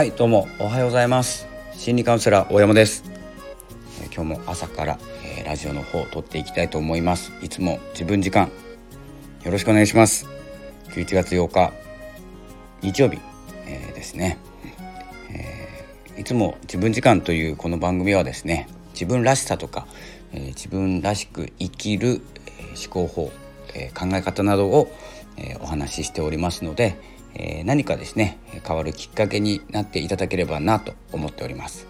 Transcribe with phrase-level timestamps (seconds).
[0.00, 0.48] はいどうも。
[0.58, 1.46] おはようございます。
[1.74, 3.04] 心理カウンセラー大山です。
[4.02, 7.30] え今日も朝から、えー、ラジオの方を撮っていきたいと思います。
[7.42, 8.50] いつも自分時間。
[9.44, 10.26] よろしくお願いします。
[10.94, 11.74] 11月8日
[12.80, 13.18] 日曜日、
[13.66, 14.38] えー、ですね、
[15.34, 19.86] えー、いつも自分時間というこの番組はですね自分らしさとか、
[20.32, 23.30] えー、自分らしく生きる、え思考法、
[23.74, 24.90] え考え方などを、
[25.36, 26.96] えお話ししておりますので、
[27.34, 31.86] え何かですね変わるきっかけになっていただければなと思っております。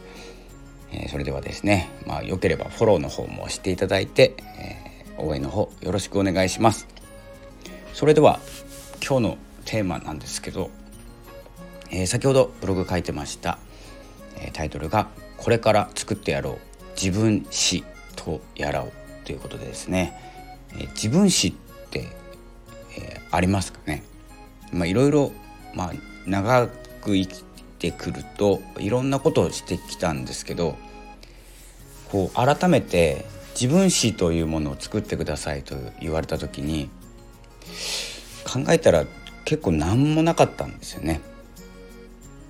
[0.92, 6.88] えそれではですね、まあ、よければフォローの方もしていただいて、え応援の方よろしくお願いします。
[7.94, 8.40] それでは
[9.06, 10.70] 今日のテーマなんですけど、
[11.90, 13.58] え先ほどブログ書いてました、
[14.40, 16.58] えタイトルが「これから作ってやろう
[17.00, 17.84] 自分史
[18.16, 18.92] とやらう」
[19.24, 20.18] ということでですね、
[20.76, 22.08] え自分史って、
[23.30, 24.02] ありますかね？
[24.72, 25.32] まあ、いろいろ、
[25.74, 25.92] まあ、
[26.26, 27.44] 長く生き
[27.78, 30.76] てくるといろんなことをしてきたんですけど
[32.10, 36.90] こう改めて自分史というものを作ってくださいと言われた時に
[38.44, 39.04] 考えたら
[39.44, 41.20] 結構何もなかったんですよね。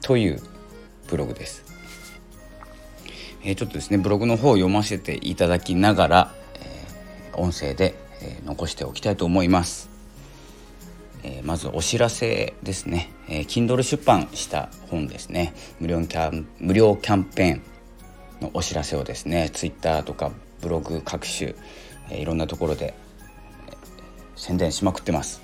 [0.02, 0.42] という
[1.08, 1.64] ブログです。
[3.42, 9.89] えー、ちょっとですねブログの方を読ませていただきながら、えー、音声で、えー、残しておきたいと思います。
[11.22, 15.54] えー、まずお知らせですね、えー、Kindle 出版した本ですね。
[15.78, 17.62] 無料キャン無料キャンペーン
[18.40, 21.54] のお知らせをですね Twitter とかブログ各種、
[22.10, 22.94] えー、いろんなところで、
[23.68, 23.74] えー、
[24.36, 25.42] 宣伝しまくってます、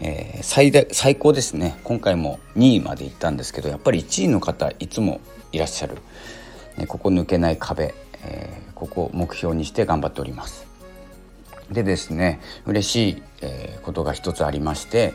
[0.00, 1.80] えー、最大最高ですね。
[1.84, 5.20] 今回も2位まで行ったんですけどやっぱり1位の方いつも
[5.52, 5.96] いらっしゃる、
[6.76, 10.69] ね、ここ抜けない壁、えー、ここを目標にして頑張っております。
[11.70, 15.14] でですね嬉しい、え、ことが一つありまして、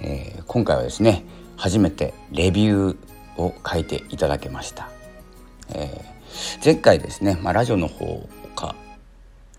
[0.00, 1.24] えー、今回はですね
[1.56, 4.88] 初めてレビューを書いていただけました、
[5.74, 8.74] えー、前回ですね、まあ、ラジオの方か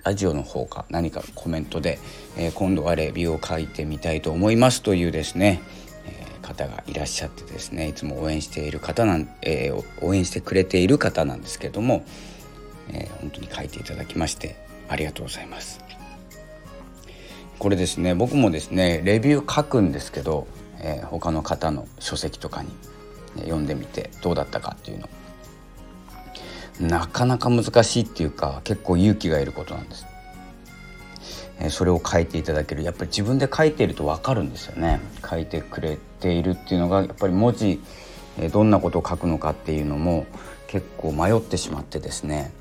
[0.04, 2.00] ラジオの方か何かコメントで、
[2.38, 5.62] えー、今度はレビューを書いてみたいと思いますというですね、
[6.08, 12.04] えー、方がいらっしゃってですねいつも応援している方なん、えー、応援してくれている方なんですけども、
[12.90, 15.80] え、本当に書いていただきましてありがとうございます。
[17.60, 20.48] これですね僕もですねレビュー書くんですけど、
[20.80, 22.70] えー、他の方の書籍とかに、
[23.38, 25.10] 読んでみてどうだったかっていうの。
[26.82, 30.08] なかなか難しいっていうか結構勇気がいることなんです、
[31.60, 32.84] えー、それを書いていただける。
[32.84, 35.00] やっぱり自分で書いていると分かるんですよね。
[35.30, 37.80] 書いてくれているっていうのがやっぱり文字、
[38.40, 40.26] えー、どんなことを書くのかっていうのも
[40.68, 42.52] 結構迷ってしまってですね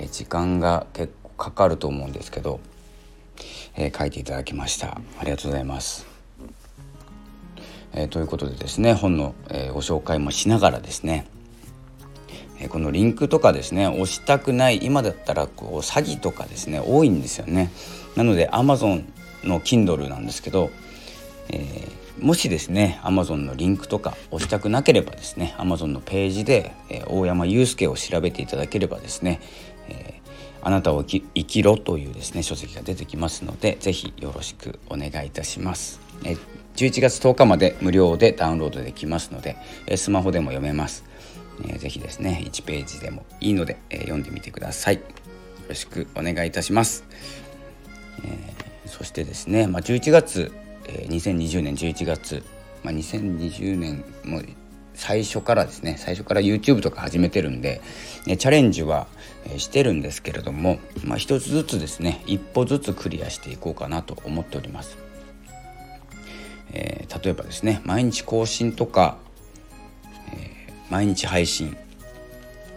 [0.00, 2.60] え時間が結構かかると思うんですけど、
[3.76, 6.06] えー、書いていただきましたありがとうございます。
[7.94, 11.26] えー、ということでですね本の、えー、ご紹介もしながらですね、
[12.60, 17.70] えこのリンクとかですね押したくない今だったらこう詐欺とかですね多いんですよね。
[18.16, 19.04] なので Amazon
[19.44, 20.70] の Kindle なんですけど、
[21.50, 29.40] えー、もしですね Amazon のリンクとか押したくなければですね Amazon のページで、えー、大山祐介を調べていただければですね、
[29.88, 30.17] えー、
[30.68, 35.98] あなたを生きろというですね書籍が出てきますのでぜひよろしくお願いいたします。
[36.24, 36.36] え、
[36.76, 39.56] 11月10日まで無料でダウンロードできますので、
[39.86, 41.04] え、スマホでも読めます。
[41.62, 44.96] えー、ぜひですね1ページでもいいので、え、読んでみてください。
[44.96, 45.00] よ
[45.70, 47.02] ろしくお願いいたします。
[48.22, 48.38] え、
[48.84, 50.52] そしてですね、まあ、11月、
[50.86, 52.42] え、2020年11月、
[52.84, 54.42] まあ、2020年も
[54.98, 57.80] 最初からですね最初から YouTube とか始めてるんで、
[58.26, 59.06] ね、チャレンジは
[59.56, 64.98] してるんですけれども、まあ、一つずつですね一歩ずつクリアしていこうかなと思っております。
[66.72, 69.16] えー、例えばですね毎日更新とか、
[70.32, 71.76] えー、毎日配信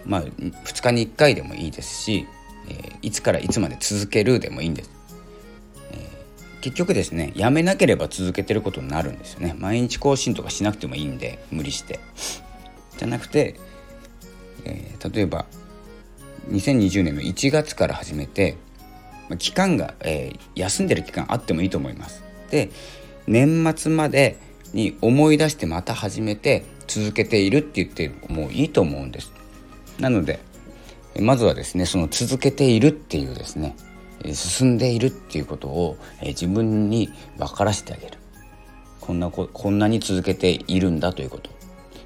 [0.06, 2.28] まあ2日に1回でもいいですし、
[2.70, 5.01] えー、いつからいつまで続けるでもいいんです。
[6.62, 9.56] 結局ですねやめなければ続けてることになるんですよね。
[9.58, 12.00] 毎日更新とかしなくてもいいんで無理して。
[12.98, 13.56] じゃなくて、
[14.64, 15.46] えー、例えば
[16.50, 18.58] 2020年の1月から始めて
[19.40, 22.24] 期間が、えー、休んでる期間あってもいいと思います。
[22.52, 22.70] で
[23.28, 24.38] 年末まで
[24.74, 29.34] に思い出してまた始めて続けているって言ってもういいと思うんです。
[30.00, 30.40] なので
[31.20, 33.76] まずはですねその続けているっていうですね
[34.34, 38.18] 進んでいるっていうことを自分に分からせてあげる。
[39.00, 41.50] こんなここんなに続けているんだということ。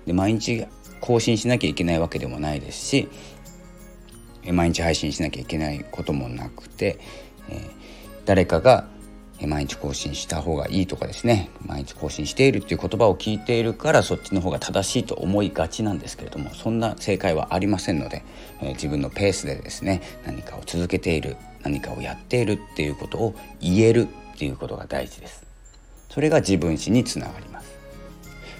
[0.05, 0.65] で毎日
[1.01, 3.09] 更新しなきゃいけないわけでもないですし
[4.51, 6.99] 毎日配信しなきゃいけないこともなくて、
[7.49, 7.69] え
[8.25, 8.87] 誰かが
[9.45, 11.49] 毎日更新した方がいいとかですね。
[11.65, 18.23] 毎日更新しているっていう言葉を聞いているからそっちの方が正しいと思いがちなんですけれどもそんな正解はありませんので、
[18.61, 25.43] え、自分のペースでですね何かを続けている何かをやっているっていうことを言えるっていうことが大事です。
[26.09, 27.75] それが自分史につながります。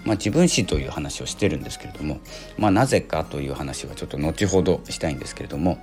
[0.04, 2.19] まあ、自分史という話をしてるんですけれども、
[2.57, 5.80] まあ、なぜかという話はちょっと後ほどしたいんですけれども、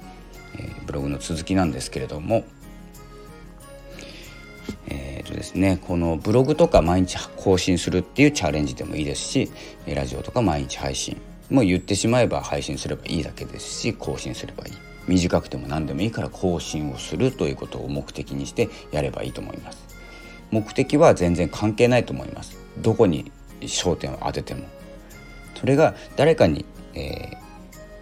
[0.54, 2.44] えー、ブログの続きなんですけれども
[4.88, 9.50] えーとですね、このブログとか毎日更新するっていうチャレンジでもいいですし
[9.86, 11.20] ラジオとか毎日配信
[11.50, 14.91] もう言ってしまえば配信すればいいだけですし更新すればいい。
[15.08, 19.86] 短くても何でもいいから更新をするということを目的にしてやればいいと思います。
[20.50, 22.58] 目的は全然関係ないと思います。
[22.78, 24.64] どこに焦点を当てても。
[25.58, 26.64] それが誰かに、
[26.94, 27.42] えー、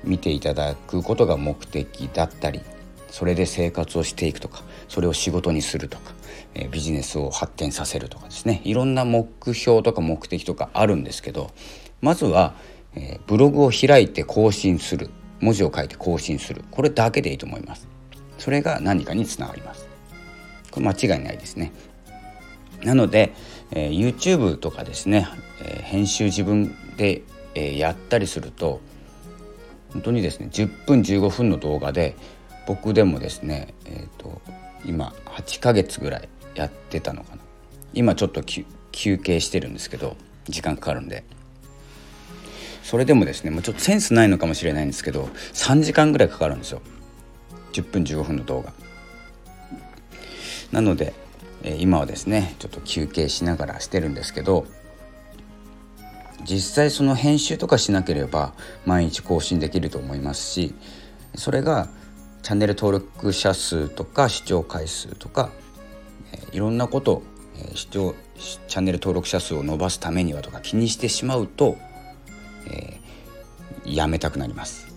[0.03, 2.61] 見ていただくことが目的だったり
[3.11, 6.13] それで生活をしていくとかそれを仕事にするとか、
[6.55, 8.61] えビジネスを発展させるとかですね。
[8.65, 11.51] いろんな目標とか目的とかあるんですけど
[12.01, 12.55] まずは、
[12.95, 15.11] えブログを開いて更新する。
[15.41, 16.65] 文字を書いて更新する。
[16.71, 17.89] これだけでいいと思います。
[18.39, 19.89] それが何かにつながります。
[20.71, 21.73] これ間違いないですね。
[22.83, 23.33] なので、
[23.73, 25.29] えー、YouTube とかですね、
[25.63, 27.23] えー、編集自分で、
[27.55, 28.81] えー、やったりすると
[29.93, 32.17] 本当にですね10分15分の動画で
[32.67, 34.41] 僕でもですね、えーと、
[34.85, 37.43] 今8ヶ月ぐらいやってたのかな。
[37.93, 41.25] 今ちょっと休憩してるんですけど時間かかるんで。
[42.91, 46.83] それでもですねもうちょっとセンスないのかもしれないんですけど3時間ぐらいかかるんですよ。
[47.73, 48.73] 10分15分の動画。
[50.73, 51.15] なので、
[51.63, 54.67] え、今はですねちょっと休憩しながらしてるんですけど
[56.45, 58.55] 実際その編集とかしなければ
[58.87, 60.75] 毎日更新できると思いますし
[61.37, 61.89] それが
[62.43, 65.51] チャンネル登録者数とか視聴回数とか、
[66.33, 67.23] え、いろんなこと、
[67.57, 68.17] え、視聴
[68.67, 71.79] チャンネル登録者数を伸ばすためにはとか気にしてしまうと、
[72.67, 74.95] えー、やめたくなります。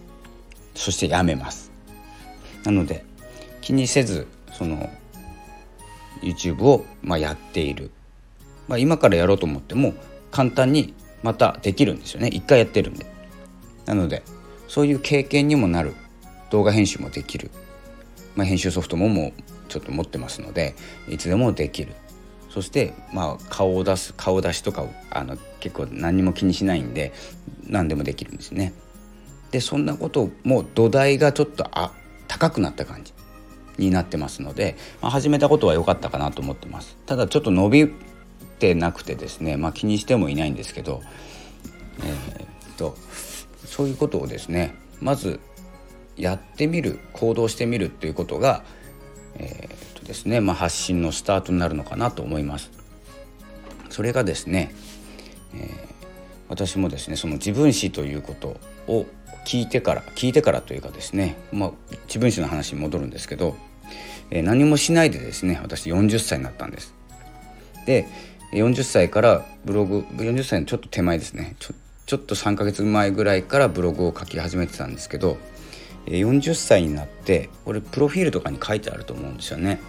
[0.76, 1.72] そしてやめます。
[2.64, 3.06] なので
[3.62, 4.90] 気にせずその
[6.22, 7.92] YouTube を、まあ、やっている、
[8.68, 9.94] まあ、今からやろうと思っても
[10.32, 12.28] 簡単にまたできるんですよね。
[12.30, 13.06] 一回やってるんで。
[13.86, 14.24] なので
[14.68, 15.96] そういう経験にもなる。
[16.54, 17.50] 動画編集もできる、
[18.36, 20.76] まあ、編集ソフトももうちょっと持ってますので
[21.10, 21.94] いつでもできる。
[22.54, 27.12] そしてまあ顔を出す顔出しとかあの結構何も気にしないんで
[27.68, 28.74] 何でもできるんですね。
[29.50, 31.92] でそんなことも土台がちょっとあ
[32.28, 33.12] 高くなった感じ
[33.80, 36.96] になってますので、まあ、始めたことは良かったかなと思ってます。
[37.08, 37.92] ただちょっと伸び
[38.60, 41.02] てなくてですね、まあ、気にしてもいないんですけど、
[42.04, 42.96] えー、っと
[43.66, 45.40] そういうことをですねまず
[46.18, 48.64] やってみる行動してみるっていうことが、
[49.38, 52.72] えーですねまあ、発信のスタートになるのかなと思います。
[53.90, 54.74] それがですね、
[55.54, 55.68] えー、
[56.50, 59.06] 私もですねその自分史ということを
[59.46, 61.72] 聞いてから聞いてからというかですね、まあ、
[62.08, 63.56] 自分史の話に戻るんですけど、
[64.32, 66.94] えー、何もしないでですね私40歳になったんです。
[67.86, 68.08] で
[68.54, 71.74] 40歳からブログ40歳のちょっと手前ですねちょ
[72.06, 75.38] ちょっと3ヶ月前ぐらいからブログを書き始めてたんですけど
[76.06, 79.80] 40歳になって俺プロフィールとかに書いてあると思うんですよね。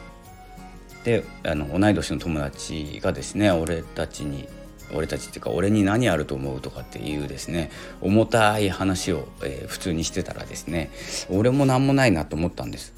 [1.05, 4.49] であの同い年の友達がですね俺たちに
[4.94, 7.70] 俺たちっていうか俺に何あると思うとかっていうですね
[8.01, 10.91] 重たい話を、えー、普通にしてたらですね
[11.31, 12.94] 俺も何もないなと思ったんです。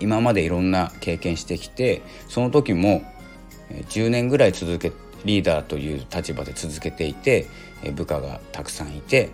[0.00, 3.02] 今までいろんな経験してきてその時も
[3.90, 4.92] 10年ぐらい続け
[5.26, 7.46] リーダーという立場で続けていて
[7.94, 9.28] 部下がたくさんいて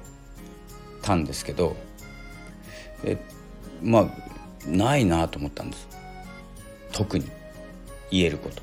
[1.02, 1.76] たんですけど
[3.05, 3.16] え
[3.81, 5.96] まあないなと思ったんです
[6.97, 7.26] 特に
[8.11, 8.62] 言えること。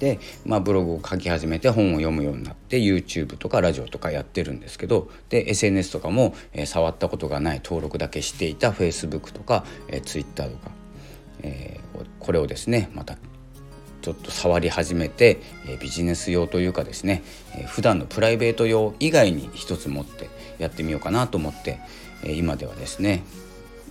[0.00, 10.70] で、まあ、ブログを書き始めて本を読むようになって YouTube とかラジオとかやってるんですけどで SNS とかも、えー、触ったことがない登録だけしていた Facebook とか、えー、Twitter とか、
[11.42, 13.16] えー、これをですねまた
[14.02, 17.24] ちょっと触り始めて、えビジネス用というかですね、
[17.56, 21.80] えー、普段のプライベート用以外に一つ持ってやってみようかなと思って、
[22.22, 23.24] え今ではですね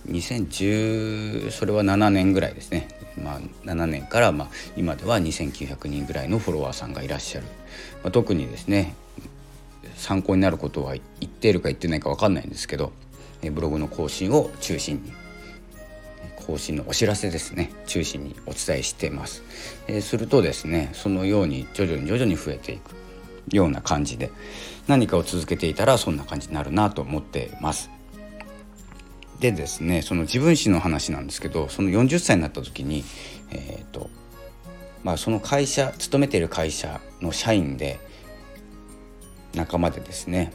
[0.06, 2.88] 2010それは7年ぐらいですね、
[3.22, 7.46] まあ、7年からまあ今では2900人ぐらいのフォロワーさんがいらっしゃる、
[8.02, 8.94] まあ、特にですね
[9.96, 12.92] 参考になることは言っているか言ってないか分かんないんですけど
[13.50, 15.12] ブログの更新を中心に
[16.46, 17.72] 更新のお知らせですね。
[17.86, 19.42] 中心にお伝えしてます、
[19.88, 22.94] え、するとですねそのように徐々に徐々に増えていく
[23.50, 24.30] ような感じで
[24.86, 27.95] 何かを続けていたらそんな感じになるなと思ってます。
[29.40, 33.04] でですねその自分史の話なんですけどその40歳になった時に、
[33.50, 34.10] えーと
[35.04, 38.00] まあ、その会社勤めている会社の社員で
[39.54, 40.52] 仲間でですね、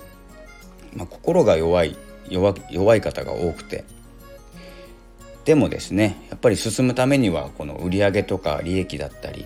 [0.96, 1.96] まあ、心が弱い
[2.30, 3.86] 弱弱い方が多くて
[5.46, 9.46] でもですねやっぱり進むためにはこの売上とか利益だったり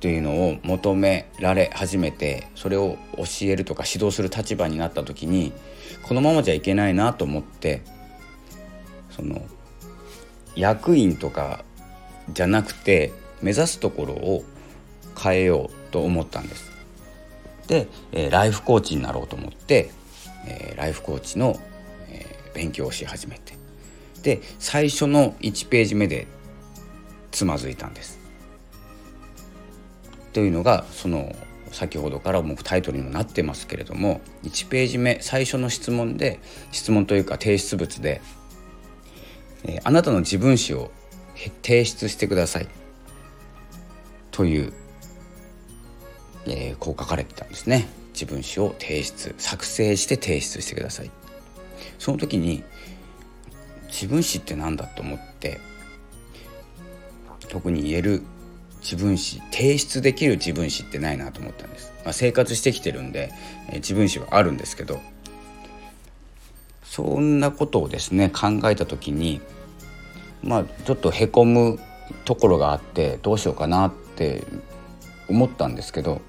[0.00, 5.52] というのを求められ始めてそれを教えるとか指導する立場になった時に
[6.02, 7.82] このままじゃいけないなと思って
[9.14, 9.42] その
[10.56, 11.64] 役員とか
[12.32, 14.44] じゃなくて目指すところを
[15.20, 16.72] 変えようと思ったんです。
[17.66, 19.90] で、えー、ライフコーチになろうと思って、
[20.46, 21.56] えー、ライフコーチの、
[22.08, 23.54] えー、勉強をし始めて
[24.22, 26.26] で最初の1ページ目で
[27.30, 28.18] つまずいたんです。
[30.32, 31.34] というのがその
[31.70, 36.40] 先ほどからもタイトルにもなってますけれども1ページ目最初の質問で
[36.70, 38.20] 質問というか提出物で、
[39.84, 40.90] あなたの自分史を
[41.62, 42.68] 提出してください。
[44.30, 44.72] という、
[46.46, 47.88] えー、こう書かれてたんですね。
[48.12, 51.10] 自分史を提出作成して提出してください。
[51.98, 52.62] その時に
[53.88, 55.60] 自分史って何だと思って
[57.48, 58.22] 特に言える
[58.82, 63.32] 自分史提出できる自分史ってないなと思ったんです、まあ、生活してきてるんで、
[63.68, 65.00] えー、自分史はあるんですけど
[66.82, 69.40] そんなことをですね考えた時に
[70.44, 71.80] まあちょっとへこむ
[72.24, 74.44] ところがあってどうしようかなって
[75.28, 76.20] 思ったんですけど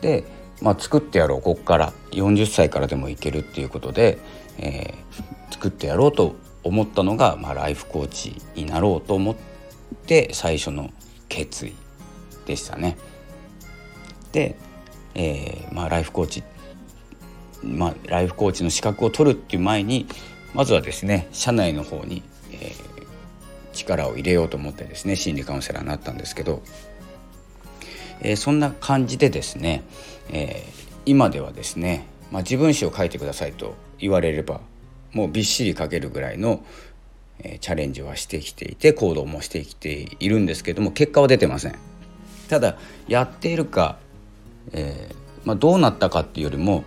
[0.00, 0.24] で、
[0.60, 4.18] まあ、作ってやろうここから40歳からでもいけるっていうことで、
[4.58, 9.36] えー、作ってやろうと思ったのが、まあ、ライフコーチになろうと思っ
[10.06, 10.90] て最初の
[11.28, 11.74] 決意
[12.46, 12.96] でしたね。
[14.32, 14.56] で、
[15.14, 16.42] えー、まあ、ライフコーチ、
[17.62, 20.06] まあ、ライフコーチの資格を取るっていう前に
[20.54, 22.97] まずはですね社内の方に、えー、
[23.78, 26.62] 力を入れようと思ってですね心理カウンセラーになったんですけど、
[28.20, 29.82] えー、そんな感じでですね、
[30.30, 30.64] え
[31.06, 34.60] 今ではですね、まあ、自分史を書いてくださいと言われれば
[35.12, 36.64] もうびっしり書けるぐらいの、
[37.40, 41.78] えチャレンジはしてきていて行動もしてきているんですけども結果は出てません。
[42.48, 43.98] ただやっているか、
[44.72, 46.84] えー、まあ、どうなったかっていうよりも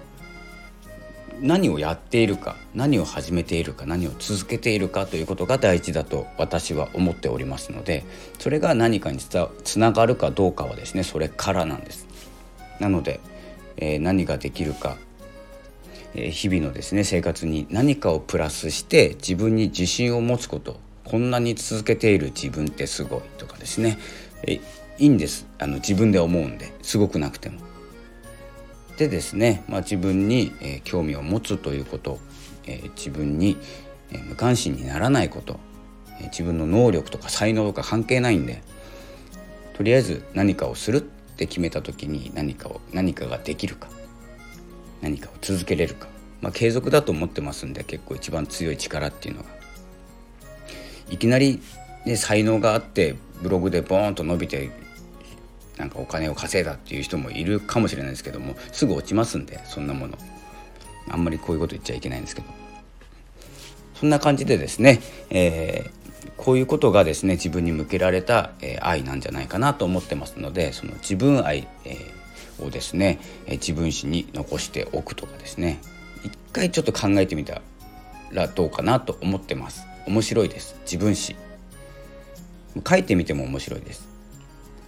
[1.42, 8.06] 何をやっているか何を始めているか何を続けているかということが大事だと私は思っておりますので
[8.38, 12.08] それが何かにつながるかどうかはですねそれからなんです。
[12.80, 13.20] なので、
[13.78, 14.98] えー、何ができるか
[16.14, 23.98] え日々のですね生活に何かをプラスして自分に自信を持つことこんなに続けている自分ってすごいとかですね
[24.44, 24.60] え
[24.98, 27.71] いいんですあの自分で思うんですごくなくても。
[29.02, 32.20] でですね、まあ、自分に、えー、興味を持つということ、
[32.68, 33.58] えー、自分に、
[34.12, 35.60] えー、無関心にならないこと、
[36.20, 38.62] え自分の能力とか才能とか関係ないんで
[39.74, 43.90] とりあえず何かをするって決めた時に何かを何かができるか
[45.02, 46.08] 何かを続けれるか、
[46.40, 49.50] まあ、継続だと思ってますんで結構一番強い力っていうのが。
[51.10, 51.60] いきなり、
[52.06, 54.70] ね、才能があってブログでボーンと伸びて
[55.78, 60.18] なんかお金を稼いだっていう人もいるかもしれないですけどもすぐ落ちますんでそんなもの。
[61.10, 62.48] あんまりこういうこと言っちゃいけないんですけど。
[63.96, 65.00] そんな感じでですね、
[65.30, 72.22] えー、こういうことがですね自分に向けられた、えー、愛なんじゃないかなと思ってますのでその自分愛、えー
[72.66, 75.80] をですね自分史に残しておくとかですね。
[76.24, 77.62] 一回ちょっと考えてみた
[78.32, 79.86] らどうかなと思ってます。
[80.06, 80.76] 面白いです。
[80.84, 81.36] 自分史。
[82.88, 84.11] 書いてみても面白いです。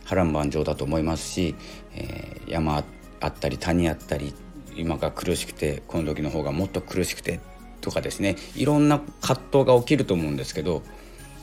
[0.05, 1.55] 波乱万丈だと思いますし、
[1.95, 2.83] えー、山
[3.19, 4.33] あったり谷あったり
[4.75, 7.39] 今が苦しくてこの時の方がもっと苦しくて
[7.81, 10.83] とかですねいろんな葛藤が起きると思うんですけど、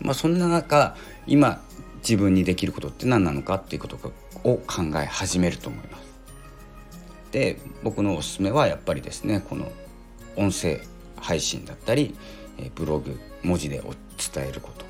[0.01, 1.63] まあ、そんな中今
[1.99, 3.97] 自分にできることって何なのかっていうこと
[4.45, 6.11] を考え始めると思います。
[7.31, 9.71] で僕のおすすめはやっぱりですねこの
[10.37, 10.81] 音声
[11.17, 12.17] 配信だったり
[12.75, 14.90] ブログ文字で伝えること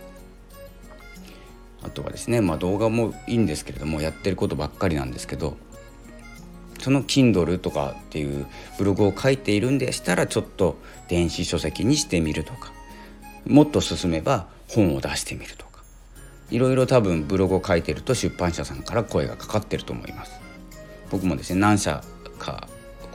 [1.83, 5.57] あとはですね、まあ、動画もいいんですけれどもやってることばっかりなんですけど
[6.79, 8.47] その Kindle とかっていう
[8.79, 12.73] ブログを書いているんでしたらちょっと電子書籍にしてみるとか
[13.47, 15.83] もっと進めば本を出してみるとか
[16.51, 20.41] いろいろ多分ブログを書いてると出版社さんから声がかかってると思います。
[21.11, 22.03] 僕もですね何社
[22.39, 22.69] か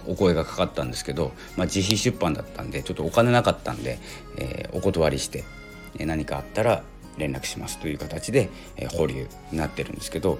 [0.07, 3.99] お声がかかったんですけど、まあ、自費出版だったんでちょっとお金なかったんで、
[4.37, 5.43] えー、お断りして、
[5.99, 6.83] 何かあったら
[7.17, 10.37] 連絡しますという形で、え、保留になってるんですけど、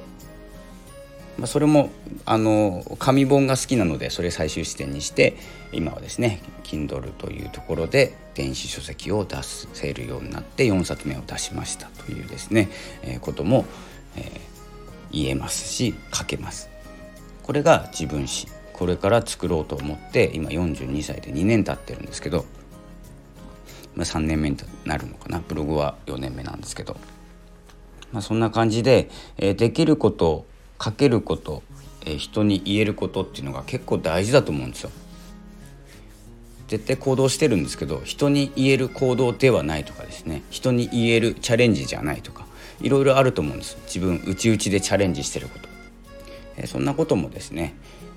[1.38, 1.90] まあ、それも
[2.26, 5.36] あの紙本が好きなのでそれ最終視点にして
[5.74, 12.70] 今はですね Kindle というところで電子書籍を出せるようになって4冊目を出しましたというですね、
[13.04, 13.66] え、ことも、
[14.16, 14.56] えー
[15.16, 16.70] 言えますし書けます。
[17.42, 18.48] これが自分史。
[18.74, 22.46] これから作ろうと思って今42歳で2年経ってるんですけど、
[23.96, 25.42] まあ、3年目になるのかな。
[25.46, 26.98] ブログは4年目なんですけど、
[28.12, 30.46] まあ、そんな感じで、えー、できること
[30.82, 31.64] 書けること、
[32.06, 34.92] えー、人に言えることっていうのが結構大事だと思うんですよ。
[36.68, 40.44] 絶対行動してるんですけど人に言える行動ではないとかですね。
[40.50, 42.46] 人に言えるチャレンジじゃないとか
[42.82, 45.70] いろいろあると思うんです自分内々でチャレンジしてること、
[46.58, 47.76] えー、そんなこともですね、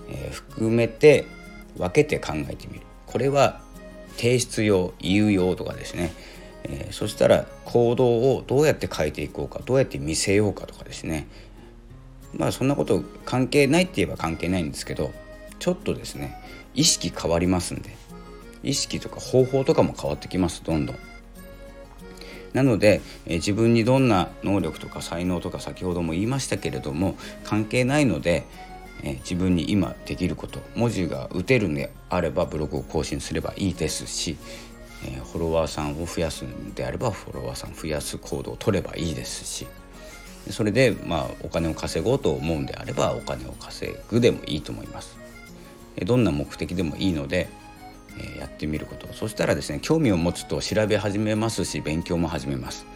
[0.08, 1.26] えー、含めて
[1.76, 2.80] 分けて考えてみる。
[3.06, 3.60] これは
[4.18, 6.12] 提出用言う用とかですね、
[6.64, 11.26] えー、そしたら行動をどうやって変えていこうかどうやって見せようかとかですね。
[12.34, 15.12] まあそんなこと関係ないって言えば関係ないんですけど
[15.58, 16.38] ちょっとですね
[16.74, 17.96] 意識変わりますんで。
[18.62, 20.98] 意識とか方法とかも変わってきますどんどん。
[22.52, 28.44] なので、え自分にどんな能力とか才能とか先ほども言いましたけれども関係ないので、
[29.02, 34.36] え自分に今できること文字が打てるんであればブログを更新すればいいですし、
[35.04, 39.66] えフォロワーさんを増やすんであればフォロワーさん増やす行動を取ればいいですし
[40.50, 45.16] それでまあお金を稼ごうと思うんであればお金を稼ぐでもいいと思います。
[46.04, 47.48] どんな目的でもいいので
[48.18, 52.86] えやってみることそしたらですね興味を持つと調べ始めますし勉強も始めます、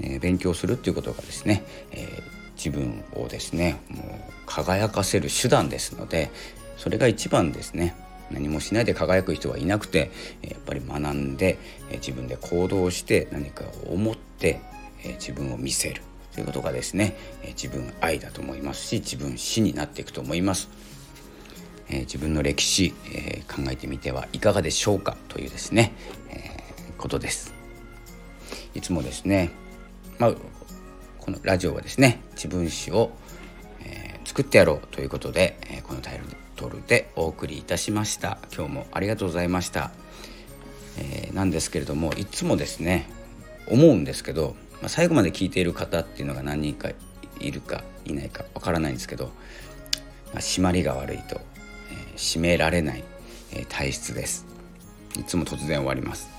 [0.00, 6.30] え、勉強するっていうことがですね、えー、自分をですねもう輝かせる手段ですので
[6.76, 7.94] それが一番ですね
[8.30, 10.10] 何もしないで輝く人はいなくて
[10.42, 11.58] やっぱり学んで
[11.92, 14.60] 自分で行動して何かを思って
[15.20, 16.02] 自分を見せる
[16.34, 17.16] ということがですね
[17.48, 20.68] 自分愛だと思いますし自分死になっていくと思います。
[21.88, 25.16] え、自分の歴史、え、考えてみてはいかがでしょうか？
[25.28, 25.92] というですね、
[26.30, 26.50] え、
[26.98, 27.54] ことです。
[28.74, 29.52] いつもですね、
[30.18, 30.34] まあ、
[31.26, 33.10] このラジオはですね自分史を、
[33.80, 36.20] え作ってやろうということで、えこのタイ
[36.54, 38.38] トルでお送りいたしました。
[38.56, 39.90] 今日もありがとうございました、
[40.96, 43.10] えなんですけれどもいつもですね
[43.68, 46.90] 思うんですけど、まあ、最後まで聞いている方っていうのが何人か
[47.40, 49.24] いるかいないかわからないんですけど、
[50.32, 51.40] まあ、締まりが悪いと
[51.90, 53.02] え締められない、
[53.52, 54.46] え体質です。
[55.18, 56.30] いつも突然終わります。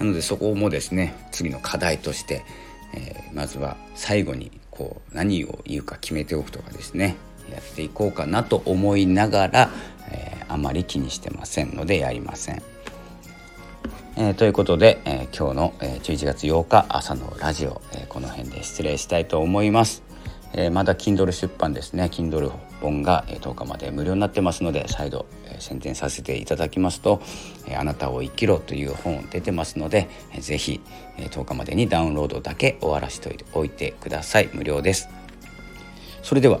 [0.00, 2.42] なのでそこもですね次の課題として、
[2.94, 7.16] えー、まずは最後にこう何を言うか決めておくとかですね
[7.50, 9.70] やっていこうかなと思いながら、
[10.10, 12.62] えー、あまり気にしてませんのでやりません。
[14.16, 20.02] えー、ということで、えー、今日の、え、11月8日朝のラジオ、えこの辺で失礼したいと思います。
[20.54, 25.26] えまだ Kindle 出版ですね Kindle 本が10日まで無料になってますので再度
[25.60, 27.20] 宣伝させていただきますと
[27.76, 30.80] 「あなたを生きろ」という本出てますので是非
[31.16, 34.48] 10日までにダウンロードだけ終わらせておいてください。
[34.52, 35.08] 無料です。
[36.22, 36.60] それでは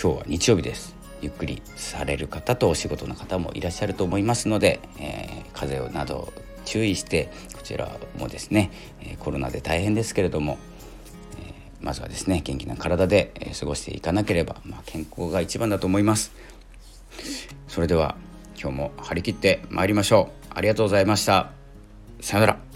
[0.00, 0.94] 今日は日曜日です。
[1.20, 6.32] ゆっくりされる方とお仕事の方もいらっしゃると思いますので、えー、風邪など
[6.64, 8.70] 注意してこちらもですね
[9.20, 10.58] コロナで大変ですけれども
[11.82, 16.32] まずはですね元気な体で過ごしていかなければ、まあ、健康が一番だと思います。
[17.72, 18.16] それでは
[18.60, 20.46] 今日も張り切って参りましょう。
[20.54, 21.52] ありがとうございました。
[22.20, 22.71] さよなら。